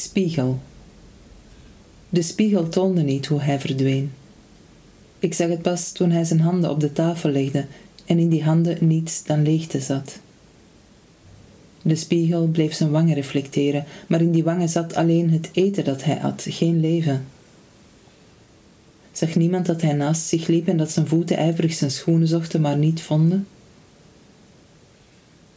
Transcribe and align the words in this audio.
Spiegel. 0.00 0.60
De 2.08 2.22
spiegel 2.22 2.68
toonde 2.68 3.02
niet 3.02 3.26
hoe 3.26 3.40
hij 3.40 3.60
verdween. 3.60 4.12
Ik 5.18 5.34
zag 5.34 5.48
het 5.48 5.62
pas 5.62 5.92
toen 5.92 6.10
hij 6.10 6.24
zijn 6.24 6.40
handen 6.40 6.70
op 6.70 6.80
de 6.80 6.92
tafel 6.92 7.30
legde 7.30 7.66
en 8.06 8.18
in 8.18 8.28
die 8.28 8.44
handen 8.44 8.76
niets 8.80 9.24
dan 9.24 9.42
leegte 9.42 9.80
zat. 9.80 10.18
De 11.82 11.94
spiegel 11.96 12.46
bleef 12.46 12.74
zijn 12.74 12.90
wangen 12.90 13.14
reflecteren, 13.14 13.84
maar 14.08 14.20
in 14.20 14.32
die 14.32 14.44
wangen 14.44 14.68
zat 14.68 14.94
alleen 14.94 15.30
het 15.30 15.48
eten 15.52 15.84
dat 15.84 16.04
hij 16.04 16.20
at, 16.20 16.46
geen 16.48 16.80
leven. 16.80 17.26
Zag 19.12 19.34
niemand 19.34 19.66
dat 19.66 19.82
hij 19.82 19.92
naast 19.92 20.22
zich 20.22 20.46
liep 20.46 20.68
en 20.68 20.76
dat 20.76 20.90
zijn 20.90 21.06
voeten 21.06 21.36
ijverig 21.36 21.74
zijn 21.74 21.90
schoenen 21.90 22.28
zochten, 22.28 22.60
maar 22.60 22.76
niet 22.76 23.02
vonden? 23.02 23.46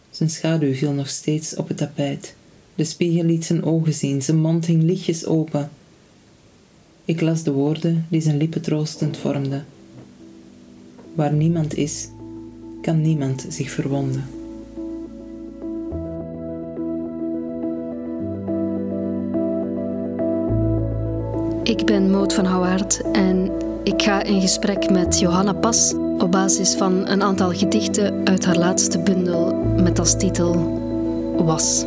Zijn 0.09 0.29
schaduw 0.29 0.73
viel 0.73 0.91
nog 0.91 1.09
steeds 1.09 1.55
op 1.55 1.67
het 1.67 1.77
tapijt. 1.77 2.35
De 2.75 2.83
spiegel 2.83 3.23
liet 3.23 3.45
zijn 3.45 3.63
ogen 3.63 3.93
zien, 3.93 4.21
zijn 4.21 4.39
mond 4.39 4.65
hing 4.65 4.83
lichtjes 4.83 5.25
open. 5.25 5.69
Ik 7.05 7.21
las 7.21 7.43
de 7.43 7.51
woorden 7.51 8.05
die 8.09 8.21
zijn 8.21 8.37
lippen 8.37 8.61
troostend 8.61 9.17
vormden. 9.17 9.65
Waar 11.13 11.33
niemand 11.33 11.75
is, 11.75 12.07
kan 12.81 13.01
niemand 13.01 13.45
zich 13.49 13.69
verwonden. 13.69 14.23
Ik 21.63 21.85
ben 21.85 22.11
Moot 22.11 22.33
van 22.33 22.45
Houwaard 22.45 23.01
en 23.11 23.51
ik 23.83 24.01
ga 24.01 24.23
in 24.23 24.41
gesprek 24.41 24.89
met 24.89 25.19
Johanna 25.19 25.53
Pas 25.53 25.93
op 26.17 26.31
basis 26.31 26.73
van 26.73 27.07
een 27.07 27.21
aantal 27.21 27.51
gedichten 27.51 28.27
uit 28.27 28.45
haar 28.45 28.57
laatste 28.57 28.99
bundel 28.99 29.55
met 29.55 29.99
als 29.99 30.17
titel 30.17 30.81
Was. 31.37 31.85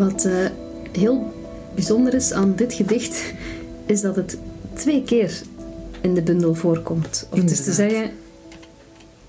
Wat 0.00 0.24
uh, 0.24 0.46
heel 0.92 1.34
bijzonder 1.74 2.14
is 2.14 2.32
aan 2.32 2.54
dit 2.56 2.74
gedicht, 2.74 3.32
is 3.86 4.00
dat 4.00 4.16
het 4.16 4.38
twee 4.72 5.02
keer 5.04 5.40
in 6.00 6.14
de 6.14 6.22
bundel 6.22 6.54
voorkomt. 6.54 7.28
Of 7.30 7.38
het 7.38 7.50
is 7.50 7.64
te 7.64 7.72
zeggen, 7.72 8.10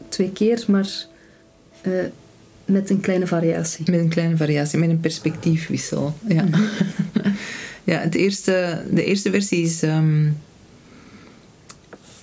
twee 0.10 0.32
keer, 0.32 0.64
maar 0.68 0.90
uh, 1.82 2.04
met 2.66 2.90
een 2.90 3.00
kleine 3.00 3.28
variatie. 3.28 3.92
Met 3.92 4.00
een 4.00 4.10
kleine 4.10 4.38
variatie, 4.38 4.80
met 4.80 4.90
een 4.90 5.00
perspectiefwissel. 5.00 6.14
Ja, 6.28 6.44
mm 6.44 6.54
-hmm. 6.54 6.68
ja 7.92 8.00
het 8.00 8.16
eerste, 8.16 8.84
de 8.92 9.04
eerste 9.04 9.30
versie 9.30 9.64
is, 9.64 9.82
um, 9.82 10.38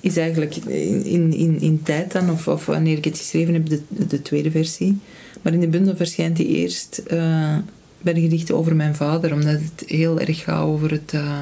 is 0.00 0.16
eigenlijk 0.16 0.56
in, 0.56 1.32
in, 1.32 1.60
in 1.60 1.82
tijd 1.82 2.12
dan, 2.12 2.30
of, 2.30 2.48
of 2.48 2.66
wanneer 2.66 2.96
ik 2.96 3.04
het 3.04 3.18
geschreven 3.18 3.54
heb, 3.54 3.68
de, 3.68 3.80
de 3.88 4.22
tweede 4.22 4.50
versie. 4.50 4.98
Maar 5.42 5.52
in 5.52 5.60
de 5.60 5.68
bundel 5.68 5.96
verschijnt 5.96 6.36
die 6.36 6.46
eerst 6.46 7.02
uh, 7.12 7.56
bij 8.00 8.12
de 8.12 8.20
gedichten 8.20 8.56
over 8.56 8.76
mijn 8.76 8.94
vader, 8.94 9.32
omdat 9.32 9.60
het 9.60 9.82
heel 9.86 10.20
erg 10.20 10.42
gaat 10.42 10.64
over 10.64 10.90
het, 10.90 11.12
uh, 11.14 11.40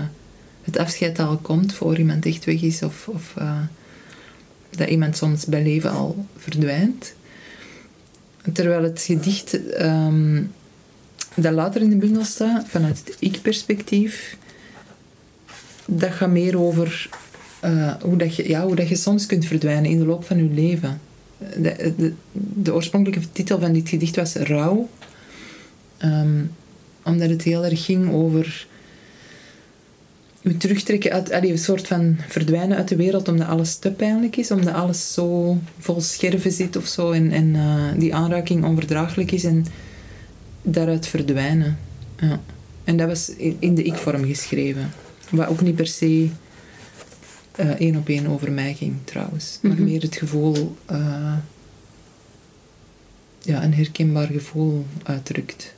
het 0.62 0.78
afscheid 0.78 1.16
dat 1.16 1.26
al 1.26 1.36
komt 1.36 1.74
voor 1.74 1.98
iemand 1.98 2.26
echt 2.26 2.44
weg 2.44 2.62
is, 2.62 2.82
of, 2.82 3.08
of 3.08 3.34
uh, 3.38 3.58
dat 4.70 4.88
iemand 4.88 5.16
soms 5.16 5.44
bij 5.44 5.62
leven 5.62 5.90
al 5.90 6.26
verdwijnt. 6.36 7.14
Terwijl 8.52 8.82
het 8.82 9.02
gedicht 9.02 9.58
um, 9.80 10.52
dat 11.34 11.52
later 11.52 11.82
in 11.82 11.90
de 11.90 11.96
bundel 11.96 12.24
staat, 12.24 12.68
vanuit 12.68 12.98
het 12.98 13.16
ik-perspectief, 13.18 14.36
dat 15.86 16.10
gaat 16.10 16.30
meer 16.30 16.58
over 16.58 17.08
uh, 17.64 17.94
hoe, 18.02 18.16
dat 18.16 18.36
je, 18.36 18.48
ja, 18.48 18.64
hoe 18.64 18.74
dat 18.74 18.88
je 18.88 18.96
soms 18.96 19.26
kunt 19.26 19.44
verdwijnen 19.44 19.90
in 19.90 19.98
de 19.98 20.06
loop 20.06 20.24
van 20.24 20.36
je 20.36 20.50
leven. 20.54 21.00
De, 21.56 22.12
de, 22.32 22.74
oorspronkelijke 22.74 23.32
titel 23.32 23.60
van 23.60 23.72
dit 23.72 23.88
gedicht 23.88 24.16
was 24.16 24.34
Rouw. 24.34 24.88
Um, 26.04 26.50
omdat 27.04 27.28
het 27.28 27.42
heel 27.42 27.64
erg 27.64 27.84
ging 27.84 28.12
over 28.12 28.66
je 30.50 30.56
terugtrekken 30.56 31.12
uit, 31.12 31.32
allee, 31.32 31.50
een 31.50 31.58
soort 31.58 31.86
van 31.86 32.16
verdwijnen 32.28 32.76
uit 32.76 32.88
de 32.88 32.96
wereld 32.96 33.28
omdat 33.28 33.48
alles 33.48 33.76
te 33.76 33.90
pijnlijk 33.90 34.36
is, 34.36 34.50
omdat 34.50 34.74
alles 34.74 35.12
zo 35.12 35.58
vol 35.78 36.00
scherven 36.00 36.52
zit 36.52 36.76
of 36.76 36.86
zo 36.86 37.10
en, 37.10 37.32
en 37.32 37.54
uh, 37.54 37.84
die 37.96 38.14
aanraking 38.14 38.64
onverdraaglijk 38.64 39.32
is 39.32 39.44
en 39.44 39.66
daaruit 40.62 41.06
verdwijnen. 41.06 41.78
Ja. 42.20 42.40
En 42.84 42.96
dat 42.96 43.08
was 43.08 43.32
in 43.58 43.74
de 43.74 43.82
ik-vorm 43.82 44.24
geschreven. 44.24 44.90
Wat 45.30 45.48
ook 45.48 45.60
niet 45.60 45.74
per 45.74 45.86
se 45.86 46.28
uh, 47.60 47.70
één 47.70 47.96
op 47.96 48.08
één 48.08 48.26
over 48.26 48.52
mij 48.52 48.74
ging 48.74 48.94
trouwens, 49.04 49.58
maar 49.62 49.72
mm 49.72 49.76
-hmm. 49.76 49.86
meer 49.86 50.02
het 50.02 50.16
gevoel, 50.16 50.76
uh, 50.90 51.34
ja, 53.42 53.62
een 53.62 53.74
herkenbaar 53.74 54.26
gevoel 54.26 54.86
uitdrukt. 55.02 55.74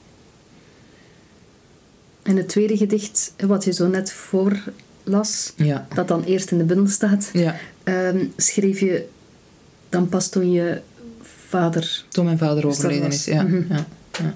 En 2.29 2.37
het 2.37 2.49
tweede 2.49 2.77
gedicht, 2.77 3.33
wat 3.47 3.65
je 3.65 3.73
zo 3.73 3.87
net 3.87 4.13
voorlas, 4.13 5.53
ja. 5.57 5.87
dat 5.95 6.09
dan 6.09 6.25
eerst 6.25 6.51
in 6.51 6.59
de 6.59 6.65
bundel 6.65 6.87
staat, 6.87 7.31
ja. 7.33 7.57
um, 7.85 8.33
schreef 8.37 8.81
je 8.81 9.09
dan 9.89 10.09
pas 10.09 10.29
toen 10.29 10.53
je 10.53 10.81
vader... 11.49 12.05
Toen 12.09 12.25
mijn 12.25 12.39
vader 12.39 12.67
overleden 12.67 13.09
is, 13.09 13.25
ja. 13.25 13.43
Mhm. 13.43 13.55
Mm 13.55 13.67
-hmm. 13.69 13.77
ja. 13.77 14.35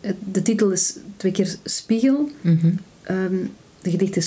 ja. 0.00 0.12
De 0.32 0.42
titel 0.42 0.70
is 0.70 0.96
twee 1.16 1.32
keer 1.32 1.56
Spiegel. 1.64 2.30
Mm 2.40 2.58
-hmm. 2.60 2.78
um, 3.16 3.50
de 3.82 3.90
gedichten 3.90 4.22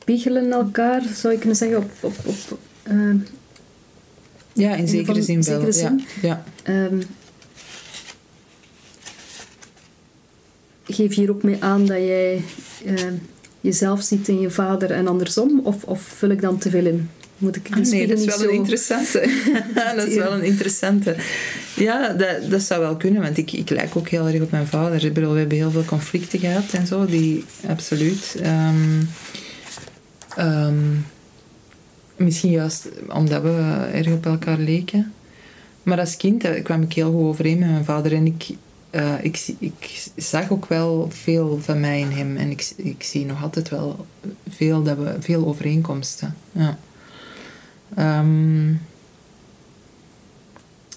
spiegelen 0.00 0.52
elkaar, 0.52 1.02
zou 1.14 1.32
je 1.32 1.38
kunnen 1.38 1.56
zeggen, 1.56 1.78
op... 1.78 1.90
op, 2.00 2.14
op 2.24 2.58
uh, 2.90 3.14
ja, 4.52 4.74
in 4.74 4.88
zekere 4.88 5.22
zin 5.22 5.42
wel. 5.42 5.44
Zekere 5.44 5.72
zin. 5.72 6.04
Ja. 6.22 6.44
ja. 6.64 6.84
Um, 6.86 7.02
geef 10.94 11.14
je 11.14 11.20
hier 11.20 11.30
ook 11.30 11.42
mee 11.42 11.56
aan 11.60 11.86
dat 11.86 11.96
jij 11.96 12.42
uh, 12.84 12.94
jezelf 13.60 14.02
ziet 14.02 14.28
in 14.28 14.40
je 14.40 14.50
vader 14.50 14.90
en 14.90 15.06
andersom? 15.06 15.60
Of, 15.64 15.84
of 15.84 16.00
vul 16.00 16.30
ik 16.30 16.40
dan 16.40 16.58
te 16.58 16.70
veel 16.70 16.86
in? 16.86 17.08
Moet 17.38 17.56
ik 17.56 17.68
ah, 17.70 17.78
nee, 17.78 18.06
dat 18.06 18.18
is 18.18 18.24
wel 18.24 18.38
zo... 18.38 18.44
een 18.44 18.54
interessante. 18.54 19.30
dat 19.96 20.06
is 20.06 20.14
wel 20.14 20.32
een 20.32 20.44
interessante. 20.44 21.16
Ja, 21.76 22.12
dat, 22.12 22.50
dat 22.50 22.62
zou 22.62 22.80
wel 22.80 22.96
kunnen, 22.96 23.22
want 23.22 23.36
ik, 23.36 23.52
ik 23.52 23.70
lijk 23.70 23.96
ook 23.96 24.08
heel 24.08 24.26
erg 24.26 24.42
op 24.42 24.50
mijn 24.50 24.66
vader. 24.66 25.04
Ik 25.04 25.12
bedoel, 25.12 25.32
we 25.32 25.38
hebben 25.38 25.56
heel 25.56 25.70
veel 25.70 25.84
conflicten 25.84 26.38
gehad 26.38 26.72
en 26.72 26.86
zo, 26.86 27.06
die 27.06 27.44
absoluut. 27.68 28.36
Um, 28.44 29.08
um, 30.38 31.06
misschien 32.16 32.50
juist 32.50 32.88
omdat 33.08 33.42
we 33.42 33.88
erg 33.92 34.12
op 34.12 34.26
elkaar 34.26 34.58
leken. 34.58 35.12
Maar 35.82 35.98
als 35.98 36.16
kind 36.16 36.62
kwam 36.62 36.82
ik 36.82 36.92
heel 36.92 37.12
goed 37.12 37.22
overeen 37.22 37.58
met 37.58 37.68
mijn 37.68 37.84
vader 37.84 38.12
en 38.12 38.26
ik, 38.26 38.46
uh, 38.94 39.24
ik, 39.24 39.54
ik 39.58 40.08
zag 40.16 40.50
ook 40.50 40.66
wel 40.66 41.08
veel 41.10 41.58
van 41.60 41.80
mij 41.80 42.00
in 42.00 42.10
hem. 42.10 42.36
En 42.36 42.50
ik, 42.50 42.72
ik 42.76 43.02
zie 43.02 43.24
nog 43.24 43.42
altijd 43.42 43.68
wel 43.68 44.06
veel, 44.48 44.82
dat 44.82 44.96
we, 44.98 45.16
veel 45.20 45.46
overeenkomsten. 45.46 46.36
Ja. 46.52 46.78
Um, 47.98 48.80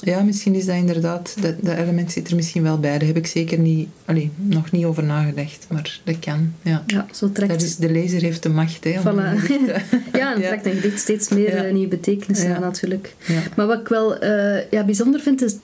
ja, 0.01 0.21
misschien 0.21 0.55
is 0.55 0.65
dat 0.65 0.75
inderdaad, 0.75 1.35
dat, 1.41 1.55
dat 1.61 1.77
element 1.77 2.11
zit 2.11 2.29
er 2.29 2.35
misschien 2.35 2.63
wel 2.63 2.79
bij. 2.79 2.97
Daar 2.97 3.07
heb 3.07 3.17
ik 3.17 3.27
zeker 3.27 3.59
niet, 3.59 3.89
allee, 4.05 4.31
nog 4.35 4.71
niet 4.71 4.85
over 4.85 5.03
nagedacht, 5.03 5.65
maar 5.69 5.99
dat 6.03 6.19
kan. 6.19 6.53
Ja, 6.61 6.83
ja 6.87 7.05
zo 7.11 7.31
trekt... 7.31 7.51
Dat 7.51 7.61
is, 7.61 7.75
de 7.75 7.91
lezer 7.91 8.21
heeft 8.21 8.43
de 8.43 8.49
macht, 8.49 8.83
hè. 8.83 8.91
Voilà. 8.91 9.47
ja, 10.19 10.35
en 10.35 10.41
trekt 10.41 10.63
denk 10.63 10.83
ik 10.83 10.97
steeds 10.97 11.29
meer 11.29 11.65
ja. 11.65 11.71
nieuwe 11.71 11.87
betekenissen 11.87 12.55
aan, 12.55 12.61
natuurlijk. 12.61 13.15
Ja. 13.27 13.41
Maar 13.55 13.67
wat 13.67 13.79
ik 13.79 13.87
wel 13.87 14.23
uh, 14.23 14.71
ja, 14.71 14.83
bijzonder 14.83 15.19
vind, 15.19 15.41
is 15.41 15.55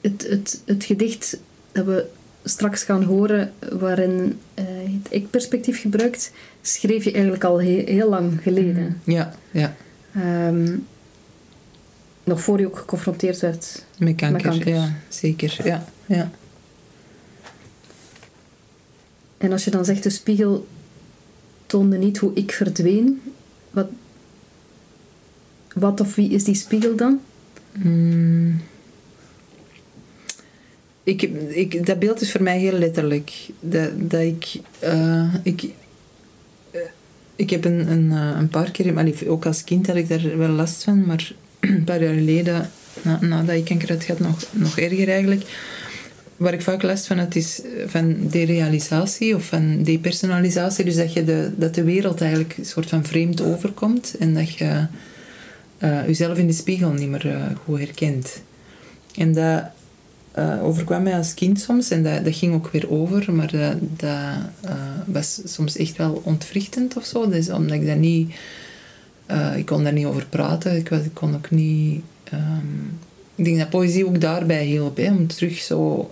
het, 0.00 0.26
het, 0.28 0.62
het 0.64 0.84
gedicht 0.84 1.38
dat 1.76 1.84
we 1.84 2.06
straks 2.44 2.82
gaan 2.82 3.02
horen, 3.02 3.52
waarin 3.72 4.40
uh, 4.58 4.64
het 4.66 5.06
ik-perspectief 5.12 5.80
gebruikt, 5.80 6.32
schreef 6.62 7.04
je 7.04 7.12
eigenlijk 7.12 7.44
al 7.44 7.58
heel, 7.58 7.84
heel 7.86 8.08
lang 8.08 8.42
geleden. 8.42 9.00
Ja, 9.04 9.34
ja. 9.50 9.76
Um, 10.48 10.86
nog 12.24 12.40
voor 12.40 12.60
je 12.60 12.66
ook 12.66 12.78
geconfronteerd 12.78 13.40
werd 13.40 13.84
met 13.98 14.16
kanker. 14.16 14.32
Met 14.32 14.42
kanker. 14.42 14.74
Ja, 14.74 14.92
zeker. 15.08 15.60
Ja, 15.64 15.84
ja. 16.06 16.30
En 19.38 19.52
als 19.52 19.64
je 19.64 19.70
dan 19.70 19.84
zegt, 19.84 20.02
de 20.02 20.10
spiegel 20.10 20.66
toonde 21.66 21.96
niet 21.96 22.18
hoe 22.18 22.30
ik 22.34 22.52
verdween, 22.52 23.22
wat, 23.70 23.88
wat 25.74 26.00
of 26.00 26.14
wie 26.14 26.30
is 26.30 26.44
die 26.44 26.54
spiegel 26.54 26.96
dan? 26.96 27.20
Mm. 27.72 28.60
Ik, 31.06 31.22
ik, 31.48 31.86
dat 31.86 31.98
beeld 31.98 32.20
is 32.20 32.32
voor 32.32 32.42
mij 32.42 32.58
heel 32.58 32.72
letterlijk. 32.72 33.32
Dat, 33.60 33.90
dat 33.96 34.20
ik, 34.20 34.60
uh, 34.84 35.34
ik, 35.42 35.62
uh, 35.62 36.80
ik 37.36 37.50
heb 37.50 37.64
een, 37.64 37.90
een, 37.90 38.10
een 38.10 38.48
paar 38.48 38.70
keer, 38.70 39.28
ook 39.28 39.46
als 39.46 39.64
kind 39.64 39.86
had 39.86 39.96
ik 39.96 40.08
daar 40.08 40.38
wel 40.38 40.48
last 40.48 40.84
van, 40.84 41.06
maar 41.06 41.32
een 41.60 41.84
paar 41.84 42.02
jaar 42.02 42.14
geleden, 42.14 42.70
na, 43.02 43.18
nadat 43.20 43.54
ik 43.54 43.64
kanker 43.64 43.88
had 43.88 44.04
gehad, 44.04 44.20
nog, 44.20 44.42
nog 44.52 44.78
erger 44.78 45.08
eigenlijk. 45.08 45.42
waar 46.36 46.52
ik 46.52 46.62
vaak 46.62 46.82
last 46.82 47.06
van 47.06 47.18
had, 47.18 47.34
is 47.34 47.60
van 47.86 48.16
derealisatie 48.20 49.34
of 49.34 49.44
van 49.44 49.82
depersonalisatie. 49.82 50.84
Dus 50.84 50.96
dat, 50.96 51.12
je 51.12 51.24
de, 51.24 51.50
dat 51.56 51.74
de 51.74 51.84
wereld 51.84 52.20
eigenlijk 52.20 52.54
een 52.58 52.64
soort 52.64 52.88
van 52.88 53.04
vreemd 53.04 53.40
overkomt 53.40 54.14
en 54.18 54.34
dat 54.34 54.54
je 54.54 54.86
jezelf 56.06 56.38
in 56.38 56.46
de 56.46 56.52
spiegel 56.52 56.90
niet 56.90 57.08
meer 57.08 57.56
goed 57.64 57.78
herkent. 57.78 58.42
En 59.14 59.32
dat 59.32 59.74
uh, 60.38 60.64
overkwam 60.64 61.02
mij 61.02 61.16
als 61.16 61.34
kind 61.34 61.60
soms 61.60 61.90
en 61.90 62.02
dat, 62.02 62.24
dat 62.24 62.36
ging 62.36 62.54
ook 62.54 62.68
weer 62.68 62.90
over, 62.90 63.32
maar 63.32 63.50
dat, 63.50 63.76
dat 63.80 64.72
was 65.04 65.40
soms 65.44 65.76
echt 65.76 65.96
wel 65.96 66.20
ontwrichtend 66.24 66.96
of 66.96 67.04
zo. 67.04 67.28
Dus 67.28 67.50
omdat 67.50 67.76
ik 67.76 67.86
dat 67.86 67.96
niet... 67.96 68.34
ik 69.56 69.66
kon 69.66 69.82
daar 69.82 69.92
niet 69.92 70.06
over 70.06 70.26
praten, 70.26 70.76
ik, 70.76 70.90
ik 70.90 71.14
kon 71.14 71.34
ook 71.34 71.50
niet... 71.50 72.02
Um, 72.32 72.98
ik 73.34 73.44
denk 73.44 73.58
dat 73.58 73.70
poëzie 73.70 74.06
ook 74.06 74.20
daarbij 74.20 74.64
hielp, 74.64 74.96
hè, 74.96 75.10
om 75.10 75.26
terug 75.26 75.58
zo 75.58 76.10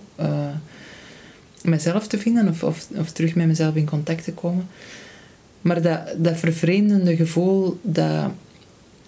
mezelf 1.65 2.07
te 2.07 2.17
vinden 2.17 2.47
of, 2.47 2.63
of, 2.97 3.11
terug 3.11 3.35
met 3.35 3.47
mezelf 3.47 3.75
in 3.75 3.85
contact 3.85 4.23
te 4.23 4.33
komen. 4.33 4.67
Maar 5.61 5.81
dat, 5.81 5.99
dat 6.17 6.37
vervreemdende 6.37 7.15
gevoel, 7.15 7.79
dat, 7.81 8.31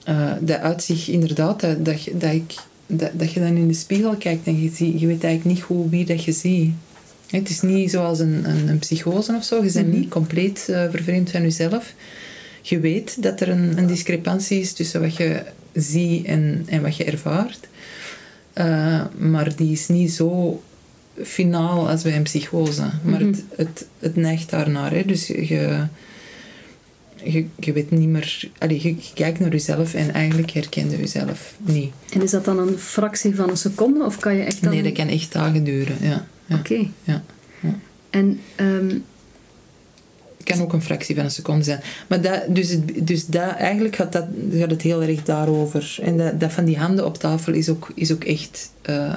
uh, 0.09 0.31
dat 0.39 0.59
uit 0.59 0.83
zich 0.83 1.07
inderdaad, 1.07 1.59
dat, 1.59 1.85
dat, 2.13 2.33
ik, 2.33 2.53
dat, 2.87 3.11
dat 3.13 3.31
je 3.31 3.39
dan 3.39 3.55
in 3.55 3.67
de 3.67 3.73
spiegel 3.73 4.15
kijkt 4.15 4.47
en 4.47 4.61
je, 4.61 4.69
zie, 4.73 4.99
je 4.99 5.07
weet 5.07 5.23
eigenlijk 5.23 5.55
niet 5.55 5.65
goed 5.65 5.89
wie 5.89 6.05
dat 6.05 6.23
je 6.23 6.31
ziet. 6.31 6.73
Het 7.27 7.49
is 7.49 7.61
niet 7.61 7.91
zoals 7.91 8.19
een, 8.19 8.49
een, 8.49 8.67
een 8.67 8.79
psychose 8.79 9.33
of 9.35 9.43
zo. 9.43 9.63
Je 9.63 9.71
bent 9.71 9.87
mhm. 9.87 9.97
niet 9.97 10.09
compleet 10.09 10.67
uh, 10.69 10.83
vervreemd 10.89 11.31
van 11.31 11.41
jezelf. 11.41 11.93
Je 12.61 12.79
weet 12.79 13.23
dat 13.23 13.41
er 13.41 13.49
een, 13.49 13.77
een 13.77 13.87
discrepantie 13.87 14.59
is 14.59 14.73
tussen 14.73 15.01
wat 15.01 15.15
je 15.15 15.43
ziet 15.73 16.25
en, 16.25 16.63
en 16.67 16.81
wat 16.81 16.95
je 16.95 17.03
ervaart. 17.03 17.67
Uh, 18.55 19.05
maar 19.17 19.55
die 19.55 19.71
is 19.71 19.87
niet 19.87 20.11
zo 20.11 20.61
finaal 21.23 21.89
als 21.89 22.03
bij 22.03 22.15
een 22.15 22.23
psychose. 22.23 22.89
Maar 23.03 23.21
mhm. 23.21 23.27
het, 23.27 23.43
het, 23.55 23.87
het 23.99 24.15
neigt 24.15 24.49
daarnaar. 24.49 24.91
Hè. 24.91 25.05
Dus 25.05 25.27
je, 25.27 25.85
je, 27.23 27.45
je 27.59 27.73
weet 27.73 27.91
niet 27.91 28.09
meer... 28.09 28.49
Allee, 28.57 28.83
je, 28.83 28.95
kijkt 29.13 29.39
naar 29.39 29.51
jezelf 29.51 29.93
en 29.93 30.13
eigenlijk 30.13 30.51
herkende 30.51 30.91
je 30.91 30.97
jezelf 30.97 31.55
niet. 31.59 31.93
En 32.13 32.21
is 32.21 32.31
dat 32.31 32.45
dan 32.45 32.59
een 32.59 32.77
fractie 32.77 33.35
van 33.35 33.49
een 33.49 33.57
seconde? 33.57 34.05
Of 34.05 34.19
kan 34.19 34.35
je 34.35 34.43
echt 34.43 34.63
dan... 34.63 34.71
Nee, 34.71 34.83
dat 34.83 34.93
kan 34.93 35.07
echt 35.07 35.31
dagen 35.31 35.63
duren, 35.63 35.95
ja. 36.01 36.27
ja. 36.45 36.55
Oké. 36.55 36.87
Ja. 37.03 37.23
ja. 37.59 37.79
En... 38.09 38.39
Um, 38.55 39.03
kan 40.47 40.61
ook 40.61 40.73
een 40.73 40.81
fractie 40.81 41.15
van 41.15 41.23
een 41.23 41.31
seconde 41.31 41.63
zijn. 41.63 41.81
Maar 42.07 42.21
dat, 42.21 42.43
dus, 42.49 42.77
dus 43.03 43.25
dat, 43.25 43.55
eigenlijk 43.55 43.95
gaat, 43.95 44.11
dat, 44.11 44.25
gaat 44.51 44.69
het 44.69 44.81
heel 44.81 45.01
erg 45.01 45.23
daarover. 45.23 45.97
En 46.01 46.17
dat, 46.17 46.39
dat 46.39 46.51
van 46.51 46.65
die 46.65 46.77
handen 46.77 47.05
op 47.05 47.17
tafel 47.17 47.53
is 47.53 47.69
ook, 47.69 47.91
is 47.95 48.11
ook 48.11 48.23
echt 48.23 48.71
uh, 48.89 49.13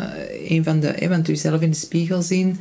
een 0.49 0.65
van 0.65 0.81
de... 0.81 1.09
want 1.09 1.29
u 1.29 1.37
zelf 1.37 1.61
in 1.61 1.71
de 1.71 1.77
spiegel 1.77 2.23
zien... 2.23 2.61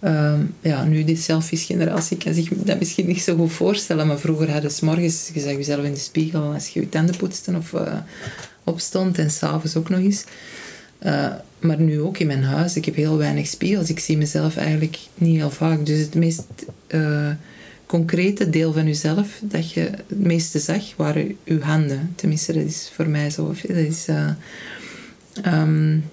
Uh, 0.00 0.34
ja, 0.60 0.84
nu, 0.84 1.04
die 1.04 1.16
selfies-generatie 1.16 2.16
kan 2.16 2.34
zich 2.34 2.48
dat 2.48 2.78
misschien 2.78 3.06
niet 3.06 3.20
zo 3.20 3.36
goed 3.36 3.52
voorstellen, 3.52 4.06
maar 4.06 4.18
vroeger 4.18 4.50
hadden 4.50 4.70
ze 4.70 4.84
morgens, 4.84 5.30
je 5.34 5.40
zag 5.40 5.52
jezelf 5.52 5.84
in 5.84 5.92
de 5.92 5.98
spiegel 5.98 6.52
als 6.52 6.68
je 6.68 6.80
je 6.80 6.88
tanden 6.88 7.16
poetste 7.16 7.56
of 7.56 7.72
uh, 7.72 7.94
opstond 8.64 9.18
en 9.18 9.30
s'avonds 9.30 9.76
ook 9.76 9.88
nog 9.88 10.00
eens. 10.00 10.24
Uh, 11.02 11.32
maar 11.58 11.80
nu 11.80 12.00
ook 12.00 12.18
in 12.18 12.26
mijn 12.26 12.44
huis, 12.44 12.76
ik 12.76 12.84
heb 12.84 12.94
heel 12.94 13.16
weinig 13.16 13.46
spiegels. 13.46 13.88
Ik 13.88 13.98
zie 13.98 14.16
mezelf 14.16 14.56
eigenlijk 14.56 14.98
niet 15.14 15.36
heel 15.36 15.50
vaak. 15.50 15.86
Dus 15.86 15.98
het 15.98 16.14
meest 16.14 16.44
concrete 17.86 18.50
deel 18.50 18.72
van 18.72 18.86
jezelf 18.86 19.40
dat 19.42 19.72
je 19.72 19.80
het 19.80 20.18
meeste 20.18 20.58
zag, 20.58 20.96
waren 20.96 21.36
uw 21.44 21.60
handen. 21.60 22.12
Tenminste, 22.14 22.52
dat 22.52 22.64
is 22.64 22.90
voor 22.94 23.08
mij 23.08 23.30
zo. 23.30 23.54
Dat 23.62 23.76
is, 23.76 24.06
um, 25.46 26.04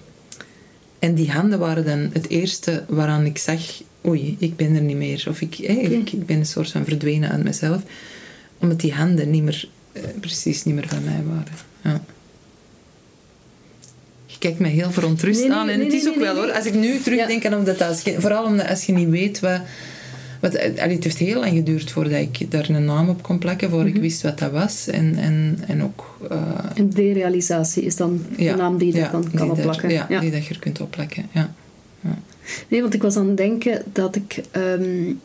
en 1.04 1.14
die 1.14 1.30
handen 1.30 1.58
waren 1.58 1.84
dan 1.84 2.10
het 2.12 2.28
eerste 2.28 2.84
waaraan 2.88 3.24
ik 3.24 3.38
zag, 3.38 3.60
oei, 4.06 4.36
ik 4.38 4.56
ben 4.56 4.74
er 4.74 4.80
niet 4.80 4.96
meer. 4.96 5.24
Of 5.28 5.40
ik, 5.40 5.54
hey, 5.54 5.76
ik, 5.76 6.12
ik, 6.12 6.26
ben 6.26 6.38
een 6.38 6.46
soort 6.46 6.70
van 6.70 6.84
verdwenen 6.84 7.30
aan 7.30 7.42
mezelf. 7.42 7.82
Omdat 8.58 8.80
die 8.80 8.92
handen 8.92 9.30
niet 9.30 9.42
meer, 9.42 9.68
uh, 9.92 10.02
precies 10.20 10.64
niet 10.64 10.74
meer 10.74 10.88
van 10.88 11.04
mij 11.04 11.22
waren. 11.26 11.52
Ja. 11.82 12.04
Je 14.26 14.38
kijkt 14.38 14.58
mij 14.58 14.70
heel 14.70 14.90
verontrust 14.90 15.40
nee, 15.40 15.48
nee, 15.48 15.58
aan. 15.58 15.68
En 15.68 15.78
nee, 15.78 15.86
het 15.86 15.94
is 15.94 16.08
ook 16.08 16.18
wel 16.18 16.36
hoor, 16.36 16.52
als 16.52 16.66
ik 16.66 16.74
nu 16.74 16.98
terugdenk 17.00 17.42
ja. 17.42 17.50
aan 17.50 17.58
omdat 17.58 17.78
dat, 17.78 18.02
vooral 18.18 18.44
omdat 18.44 18.68
als 18.68 18.84
je 18.84 18.92
niet 18.92 19.08
weet 19.08 19.40
wat 19.40 19.60
wat, 20.44 20.58
allee, 20.58 20.94
het 20.94 21.04
heeft 21.04 21.18
heel 21.18 21.40
lang 21.40 21.52
geduurd 21.52 21.90
voordat 21.90 22.20
ik 22.20 22.50
daar 22.50 22.70
een 22.70 22.84
naam 22.84 23.08
op 23.08 23.22
kon 23.22 23.38
plakken, 23.38 23.70
voor 23.70 23.86
ik 23.86 23.92
mhm. 23.92 24.00
wist 24.00 24.22
wat 24.22 24.38
dat 24.38 24.50
was. 24.50 24.88
En, 24.88 25.16
en, 25.16 25.58
en 25.66 25.82
ook... 25.82 26.18
Uh, 26.32 26.38
en 26.74 26.90
derealisatie 26.90 27.82
is 27.82 27.96
dan 27.96 28.22
de 28.36 28.54
naam 28.56 28.78
die 28.78 28.92
je 28.92 28.98
ja, 28.98 29.10
dan 29.10 29.30
kan 29.34 29.50
opplakken. 29.50 29.90
ja, 29.90 30.20
die 30.20 30.30
dat 30.30 30.46
je 30.46 30.54
er 30.54 30.60
kunt 30.60 30.80
opplakken, 30.80 31.26
ja. 31.32 31.54
ja. 32.00 32.18
Nee, 32.68 32.80
want 32.80 32.94
ik 32.94 33.02
was 33.02 33.16
aan 33.16 33.26
het 33.26 33.36
denken 33.36 33.82
dat 33.92 34.16
ik... 34.16 34.40
Um, 34.56 35.20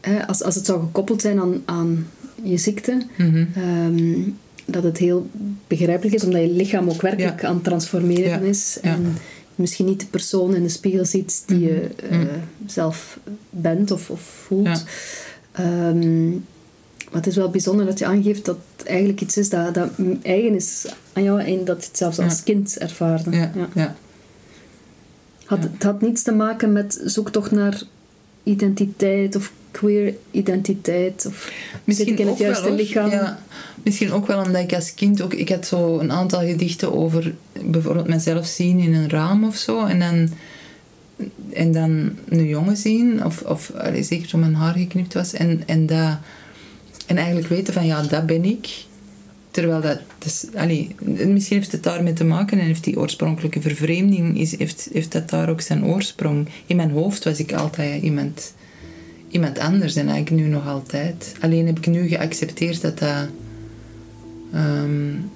hè, 0.00 0.26
als, 0.26 0.42
als 0.42 0.54
het 0.54 0.66
zou 0.66 0.80
gekoppeld 0.80 1.20
zijn 1.20 1.40
aan, 1.40 1.62
aan 1.64 2.06
je 2.42 2.56
ziekte... 2.56 3.02
Mm 3.16 3.48
um, 3.56 4.36
dat 4.64 4.82
het 4.82 4.98
heel 4.98 5.30
begrijpelijk 5.66 6.14
is, 6.14 6.24
omdat 6.24 6.40
je 6.40 6.50
lichaam 6.50 6.88
ook 6.88 7.02
werkelijk 7.02 7.44
aan 7.44 7.54
het 7.54 7.64
transformeren 7.64 8.44
is. 8.44 8.78
En 8.82 9.16
misschien 9.60 9.86
niet 9.86 10.00
de 10.00 10.06
persoon 10.06 10.54
in 10.54 10.62
de 10.62 10.68
spiegel 10.68 11.04
ziet 11.04 11.42
die 11.46 11.60
je 11.60 11.88
uh, 12.10 12.20
zelf 12.66 13.18
bent 13.50 13.90
of, 13.90 14.10
of 14.10 14.20
voelt. 14.20 14.84
Ja. 15.56 15.88
Um, 15.88 16.44
maar 17.10 17.18
het 17.18 17.26
is 17.26 17.36
wel 17.36 17.50
bijzonder 17.50 17.86
dat 17.86 17.98
je 17.98 18.06
aangeeft 18.06 18.44
dat 18.44 18.58
het 18.76 18.86
eigenlijk 18.86 19.20
iets 19.20 19.36
is 19.36 19.48
dat, 19.48 19.74
dat 19.74 19.90
eigen 20.22 20.54
is 20.54 20.86
aan 21.12 21.22
jou 21.22 21.40
en 21.40 21.64
dat 21.64 21.82
je 21.82 21.88
het 21.88 21.96
zelfs 21.96 22.18
als 22.18 22.42
kind 22.42 22.78
ervaarde. 22.78 23.30
Ja. 23.30 23.52
ja. 23.74 23.96
Had, 25.44 25.62
het 25.62 25.82
had 25.82 26.00
niets 26.00 26.22
te 26.22 26.32
maken 26.32 26.72
met 26.72 27.00
zoektocht 27.04 27.50
naar 27.50 27.82
identiteit 28.42 29.36
of 29.36 29.52
queer 29.70 30.14
identiteit? 30.30 31.24
Of 31.26 31.52
misschien 31.84 32.18
in 32.18 32.26
het 32.26 32.38
juiste 32.38 32.72
lichaam? 32.72 33.10
Ja, 33.10 33.38
misschien 33.82 34.12
ook 34.12 34.26
wel 34.26 34.42
omdat 34.42 34.62
ik 34.62 34.74
als 34.74 34.94
kind 34.94 35.22
ook... 35.22 35.34
Ik 35.34 35.48
had 35.48 35.66
zo 35.66 35.98
een 35.98 36.12
aantal 36.12 36.40
gedichten 36.40 36.92
over 36.92 37.34
bijvoorbeeld 37.64 38.08
mezelf 38.08 38.46
zien 38.46 38.78
in 38.78 38.94
een 38.94 39.10
raam 39.10 39.44
of 39.44 39.56
zo. 39.56 39.86
En 39.86 39.98
dan, 39.98 40.28
en 41.52 41.72
dan 41.72 42.10
een 42.28 42.46
jongen 42.46 42.76
zien. 42.76 43.24
Of, 43.24 43.42
of 43.42 43.70
allee, 43.70 44.02
zeker 44.02 44.28
toen 44.28 44.40
mijn 44.40 44.54
haar 44.54 44.74
geknipt 44.74 45.14
was. 45.14 45.32
En, 45.32 45.62
en, 45.66 45.86
dat, 45.86 46.18
en 47.06 47.16
eigenlijk 47.16 47.48
weten 47.48 47.74
van, 47.74 47.86
ja, 47.86 48.02
dat 48.02 48.26
ben 48.26 48.44
ik. 48.44 48.68
Terwijl 49.50 49.80
dat... 49.80 49.98
Dus, 50.18 50.46
allee, 50.54 50.94
misschien 51.26 51.56
heeft 51.56 51.72
het 51.72 51.82
daarmee 51.82 52.12
te 52.12 52.24
maken. 52.24 52.58
En 52.58 52.66
heeft 52.66 52.84
die 52.84 52.98
oorspronkelijke 52.98 53.60
vervreemding... 53.60 54.38
Is, 54.38 54.58
heeft, 54.58 54.88
heeft 54.92 55.12
dat 55.12 55.30
daar 55.30 55.48
ook 55.48 55.60
zijn 55.60 55.84
oorsprong. 55.84 56.48
In 56.66 56.76
mijn 56.76 56.90
hoofd 56.90 57.24
was 57.24 57.38
ik 57.38 57.52
altijd 57.52 58.02
iemand 58.02 58.52
iemand 59.30 59.58
anders 59.58 59.96
en 59.96 60.08
eigenlijk 60.08 60.42
nu 60.42 60.48
nog 60.48 60.66
altijd. 60.66 61.34
Alleen 61.40 61.66
heb 61.66 61.78
ik 61.78 61.86
nu 61.86 62.08
geaccepteerd 62.08 62.80
dat 62.80 62.98
dat, 62.98 63.28
um, 64.54 65.30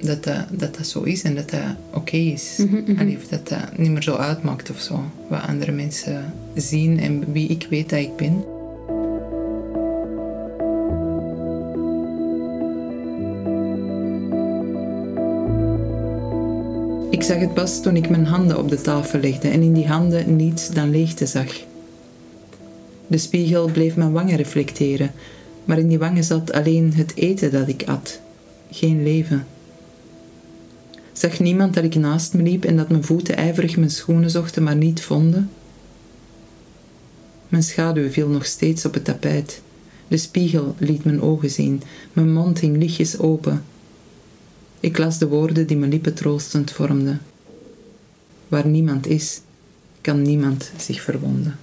dat, 0.00 0.24
dat, 0.24 0.46
dat, 0.50 0.76
dat 0.76 0.86
zo 0.86 1.02
is 1.02 1.22
en 1.22 1.34
dat 1.34 1.50
dat 1.50 1.60
oké 1.94 2.16
is. 2.16 2.54
Mm 2.56 2.84
-hmm. 2.86 3.18
dat 3.30 3.48
dat 3.48 3.78
niet 3.78 3.90
meer 3.90 4.02
zo 4.02 4.14
uitmaakt 4.14 4.70
of 4.70 4.80
zo. 4.80 5.04
Wat 5.28 5.42
andere 5.46 5.72
mensen 5.72 6.34
zien 6.54 7.00
en 7.00 7.32
wie 7.32 7.48
ik 7.48 7.66
weet 7.70 7.90
dat 7.90 7.98
ik 7.98 8.16
ben. 8.16 8.44
Ik 17.10 17.22
zag 17.22 17.38
het 17.38 17.54
pas 17.54 17.82
toen 17.82 17.96
ik 17.96 18.08
mijn 18.08 18.26
handen 18.26 18.58
op 18.58 18.68
de 18.68 18.80
tafel 18.80 19.20
legde 19.20 19.48
en 19.48 19.62
in 19.62 19.72
die 19.72 19.86
handen 19.86 20.36
niets 20.36 20.68
dan 20.68 20.90
leegte 20.90 21.26
zag. 21.26 21.68
De 23.10 23.18
spiegel 23.18 23.70
bleef 23.70 23.96
mijn 23.96 24.12
wangen 24.12 24.36
reflecteren, 24.36 25.12
maar 25.64 25.78
in 25.78 25.88
die 25.88 25.98
wangen 25.98 26.24
zat 26.24 26.52
alleen 26.52 26.92
het 26.94 27.16
eten 27.16 27.50
dat 27.50 27.68
ik 27.68 27.82
at, 27.86 28.20
geen 28.70 29.02
leven. 29.02 29.46
Zag 31.12 31.38
niemand 31.38 31.74
dat 31.74 31.84
ik 31.84 31.94
naast 31.94 32.34
me 32.34 32.42
liep 32.42 32.64
en 32.64 32.76
dat 32.76 32.88
mijn 32.88 33.04
voeten 33.04 33.36
ijverig 33.36 33.76
mijn 33.76 33.90
schoenen 33.90 34.30
zochten, 34.30 34.62
maar 34.62 34.76
niet 34.76 35.02
vonden? 35.02 35.50
Mijn 37.48 37.62
schaduw 37.62 38.10
viel 38.10 38.28
nog 38.28 38.46
steeds 38.46 38.84
op 38.84 38.94
het 38.94 39.04
tapijt. 39.04 39.62
De 40.08 40.16
spiegel 40.16 40.74
liet 40.78 41.04
mijn 41.04 41.22
ogen 41.22 41.50
zien, 41.50 41.82
mijn 42.12 42.32
mond 42.32 42.58
hing 42.58 42.76
lichtjes 42.76 43.18
open. 43.18 43.64
Ik 44.80 44.98
las 44.98 45.18
de 45.18 45.28
woorden 45.28 45.66
die 45.66 45.76
mijn 45.76 45.90
lippen 45.90 46.14
troostend 46.14 46.70
vormden. 46.70 47.20
Waar 48.48 48.66
niemand 48.66 49.06
is, 49.06 49.40
kan 50.00 50.22
niemand 50.22 50.70
zich 50.76 51.00
verwonden. 51.00 51.58